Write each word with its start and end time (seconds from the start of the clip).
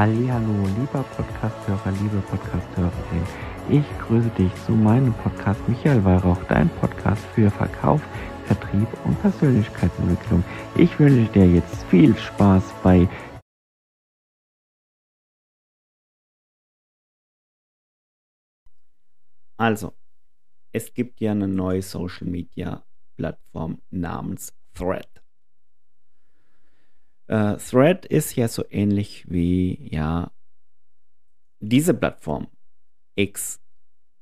Hallo, 0.00 0.64
lieber 0.78 1.02
Podcasthörer, 1.14 1.92
liebe 2.00 2.22
Podcasthörerin. 2.22 3.22
Ich 3.68 3.84
grüße 3.98 4.30
dich 4.30 4.50
zu 4.64 4.72
meinem 4.72 5.12
Podcast 5.12 5.60
Michael 5.68 6.02
Weihrauch, 6.02 6.42
dein 6.44 6.70
Podcast 6.76 7.22
für 7.34 7.50
Verkauf, 7.50 8.00
Vertrieb 8.46 8.88
und 9.04 9.20
Persönlichkeitsentwicklung. 9.20 10.42
Ich 10.74 10.98
wünsche 10.98 11.30
dir 11.34 11.46
jetzt 11.46 11.84
viel 11.90 12.16
Spaß 12.16 12.64
bei 12.82 13.06
Also, 19.58 19.92
es 20.72 20.94
gibt 20.94 21.20
ja 21.20 21.32
eine 21.32 21.46
neue 21.46 21.82
Social 21.82 22.26
Media 22.26 22.82
Plattform 23.18 23.82
namens 23.90 24.54
Thread. 24.72 25.19
Äh, 27.30 27.58
Thread 27.58 28.06
ist 28.06 28.34
ja 28.34 28.48
so 28.48 28.64
ähnlich 28.70 29.24
wie 29.30 29.88
ja 29.88 30.32
diese 31.60 31.94
Plattform 31.94 32.48
X, 33.14 33.60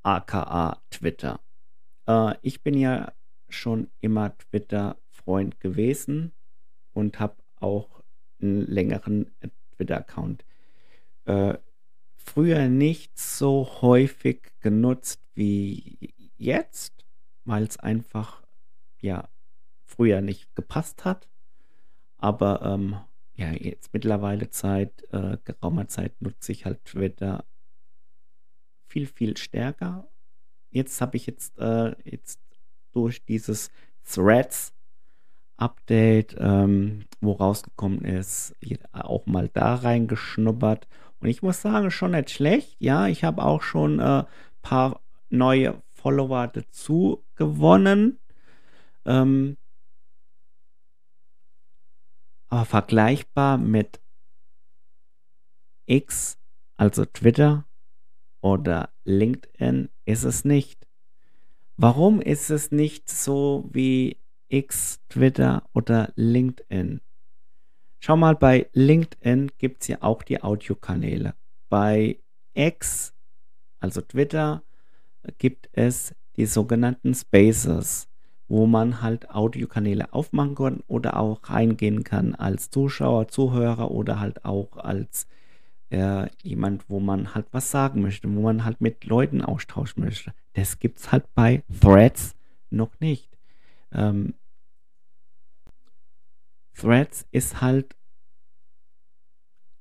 aka 0.02 0.78
Twitter. 0.90 1.40
Äh, 2.06 2.34
ich 2.42 2.62
bin 2.62 2.76
ja 2.76 3.12
schon 3.48 3.88
immer 4.02 4.36
Twitter-Freund 4.36 5.58
gewesen 5.58 6.32
und 6.92 7.18
habe 7.18 7.36
auch 7.60 8.02
einen 8.42 8.66
längeren 8.66 9.30
Twitter-Account. 9.76 10.44
Äh, 11.24 11.56
früher 12.18 12.68
nicht 12.68 13.18
so 13.18 13.80
häufig 13.80 14.52
genutzt 14.60 15.22
wie 15.32 16.12
jetzt, 16.36 17.06
weil 17.46 17.62
es 17.62 17.78
einfach 17.78 18.42
ja 19.00 19.30
früher 19.86 20.20
nicht 20.20 20.54
gepasst 20.54 21.06
hat. 21.06 21.26
Aber 22.18 22.62
ähm, 22.62 22.96
ja, 23.34 23.52
jetzt 23.52 23.94
mittlerweile 23.94 24.50
Zeit, 24.50 25.04
äh, 25.12 25.38
geraumer 25.44 25.88
Zeit 25.88 26.20
nutze 26.20 26.52
ich 26.52 26.64
halt 26.64 26.84
Twitter 26.84 27.44
viel, 28.88 29.06
viel 29.06 29.36
stärker. 29.36 30.08
Jetzt 30.70 31.00
habe 31.00 31.16
ich 31.16 31.26
jetzt, 31.26 31.58
äh, 31.58 31.94
jetzt 32.04 32.40
durch 32.92 33.24
dieses 33.24 33.70
Threads 34.04 34.72
Update, 35.56 36.36
ähm, 36.38 37.04
wo 37.20 37.32
rausgekommen 37.32 38.04
ist, 38.04 38.54
auch 38.92 39.26
mal 39.26 39.48
da 39.48 39.74
reingeschnuppert. 39.74 40.86
Und 41.20 41.28
ich 41.28 41.42
muss 41.42 41.62
sagen, 41.62 41.90
schon 41.90 42.12
nicht 42.12 42.30
schlecht. 42.30 42.76
Ja, 42.78 43.08
ich 43.08 43.24
habe 43.24 43.42
auch 43.42 43.62
schon 43.62 44.00
ein 44.00 44.22
äh, 44.22 44.26
paar 44.62 45.00
neue 45.30 45.82
Follower 45.92 46.46
dazu 46.46 47.24
gewonnen. 47.34 48.18
Ähm, 49.04 49.56
aber 52.48 52.64
vergleichbar 52.64 53.58
mit 53.58 54.00
X, 55.86 56.38
also 56.76 57.04
Twitter 57.04 57.64
oder 58.40 58.90
LinkedIn, 59.04 59.88
ist 60.04 60.24
es 60.24 60.44
nicht. 60.44 60.86
Warum 61.76 62.20
ist 62.20 62.50
es 62.50 62.70
nicht 62.70 63.08
so 63.08 63.68
wie 63.72 64.16
X, 64.48 65.00
Twitter 65.08 65.68
oder 65.72 66.12
LinkedIn? 66.16 67.00
Schau 68.00 68.16
mal, 68.16 68.34
bei 68.34 68.68
LinkedIn 68.72 69.52
gibt 69.58 69.82
es 69.82 69.88
ja 69.88 70.02
auch 70.02 70.22
die 70.22 70.42
Audiokanäle. 70.42 71.34
Bei 71.68 72.18
X, 72.54 73.14
also 73.80 74.00
Twitter, 74.00 74.62
gibt 75.38 75.68
es 75.72 76.14
die 76.36 76.46
sogenannten 76.46 77.14
Spaces 77.14 78.07
wo 78.48 78.66
man 78.66 79.02
halt 79.02 79.30
Audiokanäle 79.30 80.12
aufmachen 80.12 80.54
kann 80.54 80.82
oder 80.88 81.18
auch 81.18 81.40
reingehen 81.44 82.02
kann 82.02 82.34
als 82.34 82.70
Zuschauer, 82.70 83.28
Zuhörer 83.28 83.90
oder 83.90 84.20
halt 84.20 84.44
auch 84.44 84.78
als 84.78 85.26
äh, 85.90 86.28
jemand, 86.42 86.88
wo 86.88 87.00
man 87.00 87.34
halt 87.34 87.46
was 87.52 87.70
sagen 87.70 88.00
möchte, 88.02 88.34
wo 88.34 88.42
man 88.42 88.64
halt 88.64 88.80
mit 88.80 89.04
Leuten 89.04 89.42
austauschen 89.42 90.04
möchte. 90.04 90.32
Das 90.54 90.78
gibt 90.78 90.98
es 90.98 91.12
halt 91.12 91.24
bei 91.34 91.62
Threads 91.80 92.34
noch 92.70 92.98
nicht. 93.00 93.28
Ähm, 93.92 94.34
Threads 96.74 97.26
ist 97.30 97.60
halt 97.60 97.94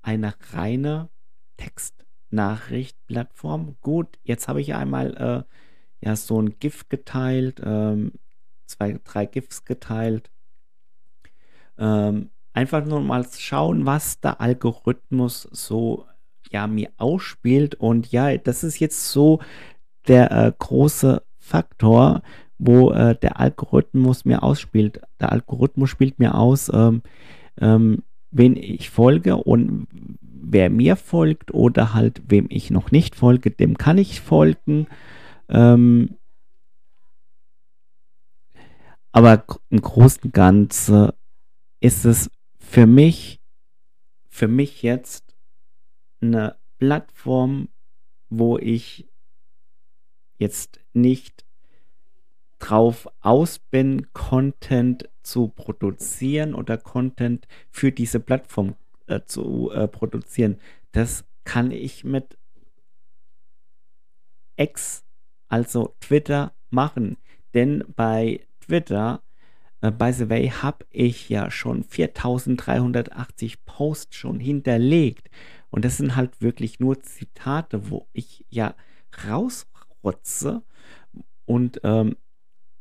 eine 0.02 0.34
reine 0.54 1.10
Textnachricht-Plattform. 1.58 3.76
Gut, 3.82 4.18
jetzt 4.24 4.48
habe 4.48 4.62
ich 4.62 4.74
einmal 4.74 5.18
äh, 5.18 5.44
ja 6.06 6.16
so 6.16 6.42
ein 6.42 6.58
GIF 6.60 6.88
geteilt. 6.90 7.62
Ähm, 7.64 8.14
zwei, 8.68 9.00
drei 9.04 9.26
GIFs 9.26 9.66
geteilt. 9.66 10.30
Ähm, 11.78 12.30
einfach 12.54 12.86
nur 12.86 13.02
mal 13.02 13.26
schauen, 13.38 13.86
was 13.86 14.20
der 14.20 14.42
Algorithmus 14.42 15.48
so 15.52 16.06
ja 16.52 16.68
mir 16.68 16.90
ausspielt. 16.98 17.76
Und 17.76 18.12
ja, 18.12 18.38
das 18.38 18.64
ist 18.64 18.80
jetzt 18.80 19.12
so 19.12 19.40
der 20.08 20.32
äh, 20.32 20.52
große 20.58 21.22
Faktor, 21.38 22.22
wo 22.58 22.92
äh, 22.92 23.16
der 23.16 23.40
Algorithmus 23.40 24.26
mir 24.26 24.44
ausspielt. 24.44 25.02
Der 25.20 25.32
Algorithmus 25.32 25.90
spielt 25.90 26.20
mir 26.20 26.36
aus, 26.36 26.72
ähm, 26.74 27.02
ähm, 27.60 28.04
wen 28.32 28.56
ich 28.56 28.90
folge 28.90 29.38
und 29.38 29.88
wer 30.22 30.70
mir 30.70 30.96
folgt 30.96 31.54
oder 31.54 31.94
halt 31.94 32.22
wem 32.28 32.48
ich 32.50 32.72
noch 32.72 32.92
nicht 32.92 33.16
folge, 33.16 33.52
dem 33.52 33.78
kann 33.78 33.98
ich 33.98 34.22
folgen. 34.22 34.88
Ähm, 35.50 36.16
aber 39.18 39.44
im 39.72 39.82
Großen 39.82 40.26
und 40.26 40.34
Ganzen 40.36 41.12
ist 41.80 42.06
es 42.06 42.30
für 42.60 42.86
mich, 42.86 43.42
für 44.30 44.48
mich 44.48 44.84
jetzt 44.84 45.34
eine 46.22 46.56
Plattform, 46.78 47.70
wo 48.30 48.60
ich 48.60 49.10
jetzt 50.38 50.80
nicht 50.94 51.46
drauf 52.60 53.08
aus 53.22 53.58
bin, 53.58 54.14
Content 54.14 55.10
zu 55.24 55.48
produzieren 55.48 56.54
oder 56.54 56.78
Content 56.78 57.48
für 57.72 57.92
diese 57.92 58.20
Plattform 58.20 58.76
äh, 59.08 59.22
zu 59.26 59.72
äh, 59.72 59.88
produzieren. 59.88 60.60
Das 60.92 61.26
kann 61.44 61.72
ich 61.72 62.04
mit 62.04 62.38
X, 64.58 65.04
also 65.48 65.96
Twitter, 66.02 66.54
machen. 66.70 67.18
Denn 67.56 67.84
bei 67.96 68.42
Twitter, 68.68 69.22
äh, 69.82 69.92
by 69.92 70.12
the 70.12 70.30
way, 70.30 70.50
habe 70.50 70.86
ich 70.92 71.30
ja 71.30 71.50
schon 71.52 71.84
4380 71.84 73.66
Posts 73.66 74.16
schon 74.16 74.40
hinterlegt. 74.40 75.30
Und 75.70 75.86
das 75.86 75.98
sind 75.98 76.16
halt 76.16 76.42
wirklich 76.42 76.80
nur 76.80 77.02
Zitate, 77.02 77.90
wo 77.90 78.08
ich 78.14 78.46
ja 78.50 78.76
rausrotze. 79.28 80.64
Und 81.46 81.82
ähm, 81.84 82.18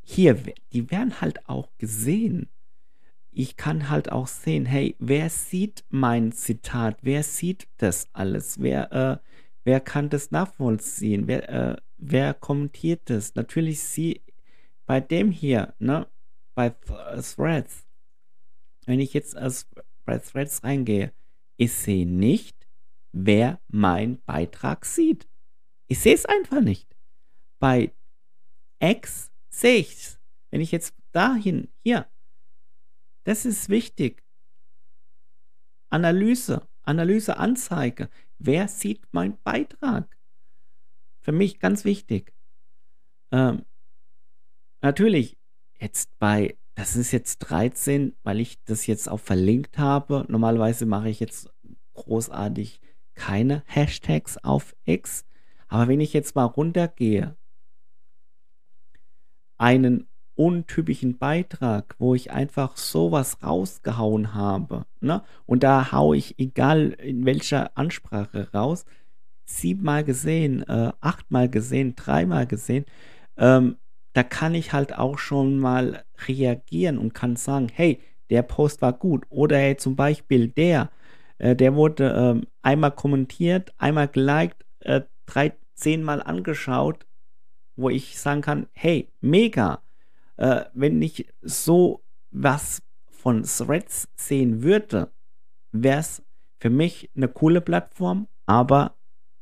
hier, 0.02 0.38
die 0.72 0.90
werden 0.90 1.20
halt 1.20 1.48
auch 1.48 1.68
gesehen. 1.78 2.48
Ich 3.32 3.56
kann 3.56 3.90
halt 3.90 4.12
auch 4.12 4.28
sehen, 4.28 4.64
hey, 4.64 4.96
wer 4.98 5.28
sieht 5.28 5.84
mein 5.90 6.32
Zitat? 6.32 6.98
Wer 7.02 7.22
sieht 7.22 7.68
das 7.76 8.08
alles? 8.12 8.60
Wer, 8.60 8.92
äh, 8.92 9.18
wer 9.64 9.80
kann 9.80 10.08
das 10.08 10.30
nachvollziehen? 10.30 11.26
Wer, 11.26 11.48
äh, 11.48 11.76
wer 11.98 12.34
kommentiert 12.34 13.10
das? 13.10 13.34
Natürlich 13.34 13.80
sie, 13.80 14.22
bei 14.86 15.00
dem 15.00 15.30
hier, 15.30 15.74
ne, 15.78 16.06
bei 16.54 16.70
Threads, 16.70 17.84
wenn 18.86 19.00
ich 19.00 19.12
jetzt 19.12 19.36
als 19.36 19.68
bei 20.04 20.18
Threads 20.18 20.64
reingehe, 20.64 21.12
ich 21.56 21.72
sehe 21.72 22.06
nicht, 22.06 22.66
wer 23.12 23.60
mein 23.68 24.22
Beitrag 24.22 24.86
sieht. 24.86 25.26
Ich 25.88 25.98
sehe 26.00 26.14
es 26.14 26.24
einfach 26.24 26.60
nicht. 26.60 26.96
Bei 27.58 27.92
X 28.78 29.30
sehe 29.48 29.78
ich 29.78 29.92
es. 29.92 30.20
Wenn 30.50 30.60
ich 30.60 30.70
jetzt 30.70 30.94
dahin, 31.12 31.68
hier, 31.82 32.06
das 33.24 33.44
ist 33.44 33.68
wichtig. 33.68 34.22
Analyse, 35.88 36.66
Analyse, 36.82 37.38
Anzeige. 37.38 38.08
Wer 38.38 38.68
sieht 38.68 39.02
meinen 39.12 39.38
Beitrag? 39.42 40.16
Für 41.20 41.32
mich 41.32 41.58
ganz 41.58 41.84
wichtig. 41.84 42.32
Ähm, 43.32 43.64
Natürlich, 44.86 45.36
jetzt 45.80 46.16
bei, 46.20 46.56
das 46.76 46.94
ist 46.94 47.10
jetzt 47.10 47.38
13, 47.38 48.14
weil 48.22 48.38
ich 48.38 48.62
das 48.66 48.86
jetzt 48.86 49.08
auch 49.08 49.18
verlinkt 49.18 49.78
habe. 49.78 50.24
Normalerweise 50.28 50.86
mache 50.86 51.08
ich 51.08 51.18
jetzt 51.18 51.50
großartig 51.94 52.80
keine 53.16 53.64
Hashtags 53.66 54.38
auf 54.44 54.76
X. 54.84 55.24
Aber 55.66 55.88
wenn 55.88 55.98
ich 55.98 56.12
jetzt 56.12 56.36
mal 56.36 56.44
runtergehe, 56.44 57.34
einen 59.58 60.06
untypischen 60.36 61.18
Beitrag, 61.18 61.96
wo 61.98 62.14
ich 62.14 62.30
einfach 62.30 62.76
sowas 62.76 63.42
rausgehauen 63.42 64.34
habe, 64.34 64.86
ne? 65.00 65.24
Und 65.46 65.64
da 65.64 65.90
haue 65.90 66.16
ich, 66.16 66.38
egal 66.38 66.90
in 66.90 67.26
welcher 67.26 67.76
Ansprache 67.76 68.52
raus, 68.54 68.84
siebenmal 69.46 70.04
gesehen, 70.04 70.62
äh, 70.62 70.92
achtmal 71.00 71.48
gesehen, 71.48 71.96
dreimal 71.96 72.46
gesehen, 72.46 72.84
ähm, 73.36 73.78
da 74.16 74.22
kann 74.22 74.54
ich 74.54 74.72
halt 74.72 74.96
auch 74.96 75.18
schon 75.18 75.58
mal 75.58 76.02
reagieren 76.26 76.96
und 76.96 77.12
kann 77.12 77.36
sagen, 77.36 77.68
hey, 77.70 78.00
der 78.30 78.42
Post 78.42 78.80
war 78.80 78.94
gut. 78.94 79.26
Oder 79.28 79.58
hey, 79.58 79.76
zum 79.76 79.94
Beispiel 79.94 80.48
der, 80.48 80.90
Äh, 81.38 81.54
der 81.54 81.74
wurde 81.74 82.14
ähm, 82.16 82.46
einmal 82.62 82.92
kommentiert, 82.92 83.74
einmal 83.76 84.08
geliked, 84.08 84.64
äh, 84.80 85.02
drei, 85.26 85.52
zehnmal 85.74 86.22
angeschaut, 86.22 87.06
wo 87.76 87.90
ich 87.90 88.18
sagen 88.18 88.40
kann, 88.40 88.68
hey, 88.72 89.12
mega. 89.20 89.82
Äh, 90.38 90.64
wenn 90.72 91.02
ich 91.02 91.28
so 91.42 92.02
was 92.30 92.80
von 93.10 93.42
Threads 93.42 94.08
sehen 94.16 94.62
würde, 94.62 95.10
wäre 95.72 96.00
es 96.00 96.22
für 96.58 96.70
mich 96.70 97.10
eine 97.14 97.28
coole 97.28 97.60
Plattform, 97.60 98.28
aber 98.46 98.96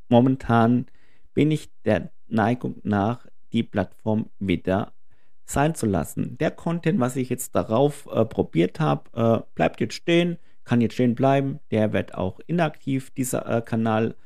momentan 0.09 0.87
bin 1.33 1.53
ich 1.53 1.71
der 1.85 2.11
Neigung 2.27 2.81
nach, 2.83 3.29
die 3.55 3.63
Plattform 3.63 4.27
wieder 4.39 4.93
sein 5.47 5.75
zu 5.75 5.87
lassen. 5.87 6.37
Der 6.39 6.51
Content, 6.51 7.01
was 7.01 7.17
ich 7.17 7.29
jetzt 7.29 7.55
darauf 7.55 8.07
äh, 8.13 8.25
probiert 8.25 8.81
habe, 8.81 9.11
äh, 9.15 9.45
bleibt 9.55 9.81
jetzt 9.81 9.95
stehen, 9.95 10.39
kann 10.65 10.81
jetzt 10.81 10.95
stehen 10.95 11.15
bleiben. 11.15 11.61
Der 11.71 11.93
wird 11.93 12.15
auch 12.15 12.41
inaktiv, 12.47 13.11
dieser 13.11 13.47
äh, 13.47 13.63
Kanal. 13.63 14.17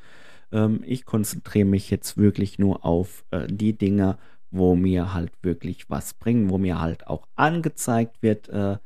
Ähm, 0.52 0.82
ich 0.86 1.04
konzentriere 1.04 1.66
mich 1.66 1.90
jetzt 1.90 2.16
wirklich 2.16 2.58
nur 2.58 2.84
auf 2.84 3.24
äh, 3.30 3.46
die 3.48 3.76
Dinge, 3.76 4.18
wo 4.50 4.74
mir 4.74 5.12
halt 5.12 5.32
wirklich 5.42 5.90
was 5.90 6.14
bringen, 6.14 6.50
wo 6.50 6.56
mir 6.56 6.80
halt 6.80 7.06
auch 7.06 7.26
angezeigt 7.36 8.22
wird, 8.22 8.48
äh, 8.48 8.78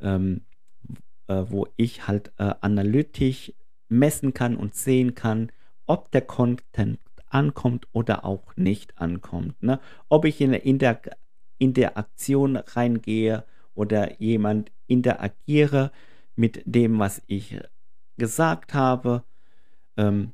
ähm, 0.00 0.42
äh, 1.26 1.44
wo 1.48 1.66
ich 1.76 2.06
halt 2.08 2.32
analytisch 2.38 3.52
messen 3.88 4.32
kann 4.32 4.56
und 4.56 4.74
sehen 4.74 5.14
kann, 5.14 5.52
ob 5.86 6.10
der 6.12 6.22
Content 6.22 7.00
ankommt 7.30 7.86
oder 7.92 8.24
auch 8.24 8.56
nicht 8.56 8.98
ankommt. 8.98 9.62
Ne? 9.62 9.80
Ob 10.08 10.24
ich 10.24 10.40
in 10.40 10.50
eine 10.50 10.58
Inter 10.58 11.00
Interaktion 11.58 12.56
reingehe 12.56 13.44
oder 13.74 14.20
jemand 14.20 14.72
interagiere 14.86 15.92
mit 16.36 16.62
dem, 16.64 16.98
was 16.98 17.22
ich 17.26 17.58
gesagt 18.16 18.74
habe. 18.74 19.24
Ähm, 19.96 20.32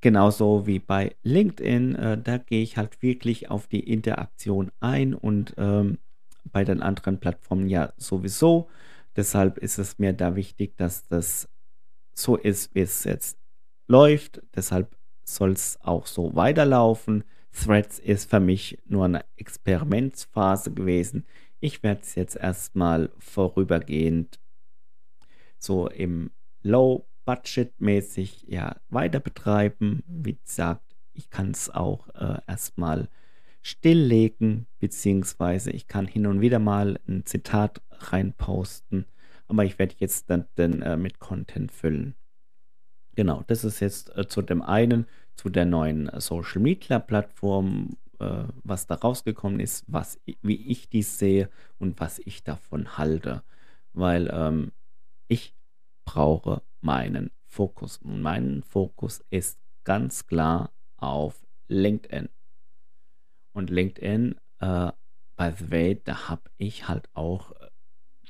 genauso 0.00 0.66
wie 0.66 0.78
bei 0.78 1.16
LinkedIn, 1.22 1.94
äh, 1.96 2.18
da 2.18 2.38
gehe 2.38 2.62
ich 2.62 2.76
halt 2.76 3.02
wirklich 3.02 3.50
auf 3.50 3.66
die 3.66 3.80
Interaktion 3.80 4.70
ein 4.80 5.14
und 5.14 5.54
ähm, 5.58 5.98
bei 6.44 6.64
den 6.64 6.80
anderen 6.80 7.18
Plattformen 7.18 7.68
ja 7.68 7.92
sowieso. 7.96 8.68
Deshalb 9.16 9.58
ist 9.58 9.78
es 9.78 9.98
mir 9.98 10.12
da 10.12 10.36
wichtig, 10.36 10.76
dass 10.76 11.06
das 11.06 11.48
so 12.14 12.36
ist, 12.36 12.74
wie 12.74 12.80
es 12.80 13.04
jetzt 13.04 13.38
läuft. 13.88 14.42
Deshalb 14.54 14.96
soll 15.34 15.52
es 15.52 15.78
auch 15.82 16.06
so 16.06 16.34
weiterlaufen. 16.34 17.24
Threads 17.52 17.98
ist 17.98 18.30
für 18.30 18.40
mich 18.40 18.78
nur 18.86 19.04
eine 19.04 19.24
Experimentsphase 19.36 20.72
gewesen. 20.72 21.26
Ich 21.60 21.82
werde 21.82 22.00
es 22.02 22.14
jetzt 22.14 22.36
erstmal 22.36 23.10
vorübergehend 23.18 24.38
so 25.58 25.88
im 25.88 26.30
Low-Budget-mäßig 26.62 28.46
ja 28.48 28.76
weiter 28.88 29.20
betreiben. 29.20 30.02
Wie 30.06 30.36
gesagt, 30.36 30.96
ich 31.12 31.28
kann 31.28 31.50
es 31.50 31.68
auch 31.70 32.08
äh, 32.14 32.38
erstmal 32.46 33.08
stilllegen, 33.62 34.66
beziehungsweise 34.78 35.70
ich 35.70 35.86
kann 35.86 36.06
hin 36.06 36.26
und 36.26 36.40
wieder 36.40 36.58
mal 36.58 36.98
ein 37.06 37.26
Zitat 37.26 37.82
reinposten, 37.90 39.06
aber 39.48 39.64
ich 39.64 39.78
werde 39.78 39.94
jetzt 39.98 40.30
dann, 40.30 40.46
dann 40.54 40.80
äh, 40.82 40.96
mit 40.96 41.18
Content 41.18 41.70
füllen. 41.72 42.14
Genau, 43.20 43.44
das 43.48 43.64
ist 43.64 43.80
jetzt 43.80 44.16
äh, 44.16 44.26
zu 44.26 44.40
dem 44.40 44.62
einen, 44.62 45.06
zu 45.36 45.50
der 45.50 45.66
neuen 45.66 46.08
äh, 46.08 46.22
Social 46.22 46.62
Media 46.62 46.98
Plattform, 46.98 47.98
äh, 48.18 48.44
was 48.64 48.86
da 48.86 48.94
rausgekommen 48.94 49.60
ist, 49.60 49.84
was, 49.88 50.18
wie 50.40 50.56
ich 50.56 50.88
dies 50.88 51.18
sehe 51.18 51.50
und 51.78 52.00
was 52.00 52.18
ich 52.20 52.44
davon 52.44 52.96
halte. 52.96 53.42
Weil 53.92 54.30
ähm, 54.32 54.72
ich 55.28 55.54
brauche 56.06 56.62
meinen 56.80 57.30
Fokus. 57.44 57.98
Und 57.98 58.22
mein 58.22 58.62
Fokus 58.62 59.22
ist 59.28 59.58
ganz 59.84 60.26
klar 60.26 60.70
auf 60.96 61.46
LinkedIn. 61.68 62.30
Und 63.52 63.68
LinkedIn, 63.68 64.36
äh, 64.60 64.92
by 65.36 65.50
the 65.58 65.70
way, 65.70 66.00
da 66.02 66.30
habe 66.30 66.50
ich 66.56 66.88
halt 66.88 67.10
auch 67.12 67.50
äh, 67.60 67.66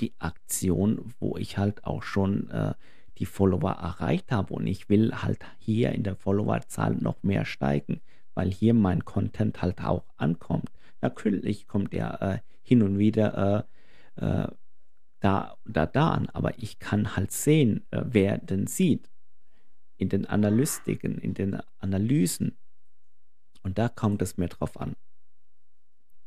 die 0.01 0.15
Aktion, 0.19 1.15
wo 1.21 1.37
ich 1.37 1.59
halt 1.59 1.85
auch 1.85 2.03
schon 2.03 2.51
äh, 2.51 2.75
die 3.21 3.27
Follower 3.27 3.73
erreicht 3.73 4.33
habe 4.33 4.55
und 4.55 4.67
ich 4.67 4.89
will 4.89 5.13
halt 5.13 5.45
hier 5.59 5.93
in 5.93 6.03
der 6.03 6.17
Followerzahl 6.17 6.95
noch 6.95 7.23
mehr 7.23 7.45
steigen, 7.45 8.01
weil 8.35 8.51
hier 8.51 8.75
mein 8.75 9.05
Content 9.05 9.61
halt 9.61 9.85
auch 9.85 10.05
ankommt. 10.17 10.71
Natürlich 11.03 11.69
kommt 11.69 11.95
er 11.95 12.23
äh, 12.23 12.39
hin 12.63 12.83
und 12.83 12.99
wieder 12.99 13.67
äh, 14.19 14.25
äh, 14.25 14.49
da 15.21 15.57
oder 15.69 15.87
da 15.87 16.11
an, 16.13 16.29
aber 16.31 16.59
ich 16.59 16.79
kann 16.79 17.15
halt 17.15 17.31
sehen, 17.31 17.85
äh, 17.91 18.03
wer 18.07 18.39
denn 18.39 18.67
sieht 18.67 19.11
in 19.99 20.09
den 20.09 20.25
Analystiken, 20.25 21.19
in 21.19 21.35
den 21.35 21.61
Analysen. 21.79 22.57
Und 23.63 23.77
da 23.77 23.91
kommt 23.91 24.23
es 24.23 24.39
mir 24.39 24.49
drauf 24.49 24.81
an. 24.81 24.97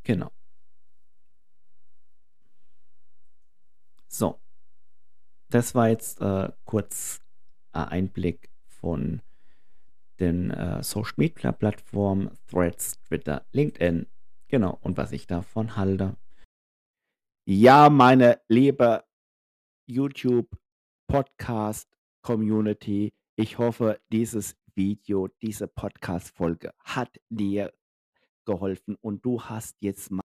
Genau. 0.04 0.32
So 4.08 4.40
das 5.54 5.76
war 5.76 5.90
jetzt 5.90 6.20
äh, 6.20 6.52
kurz 6.66 7.22
ein 7.74 7.88
Einblick 7.90 8.50
von 8.66 9.22
den 10.20 10.50
äh, 10.50 10.82
Social 10.82 11.14
Media 11.18 11.52
Plattformen 11.52 12.32
Threads, 12.48 13.00
Twitter, 13.04 13.46
LinkedIn. 13.52 14.08
Genau, 14.48 14.80
und 14.82 14.98
was 14.98 15.12
ich 15.12 15.28
davon 15.28 15.76
halte. 15.76 16.16
Ja, 17.46 17.90
meine 17.90 18.42
liebe 18.48 19.04
YouTube 19.86 20.50
Podcast 21.08 21.88
Community, 22.24 23.12
ich 23.36 23.58
hoffe, 23.58 24.00
dieses 24.12 24.56
Video, 24.74 25.28
diese 25.42 25.68
Podcast 25.68 26.36
Folge 26.36 26.74
hat 26.80 27.20
dir 27.30 27.72
geholfen 28.46 28.96
und 29.02 29.24
du 29.24 29.42
hast 29.42 29.76
jetzt 29.82 30.10
mal 30.10 30.23